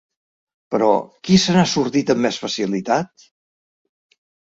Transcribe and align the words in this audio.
Però, 0.75 0.85
qui 1.27 1.35
se 1.43 1.53
n’ha 1.57 1.65
sortit 1.73 2.13
amb 2.13 2.23
més 2.27 2.39
facilitat? 2.45 3.27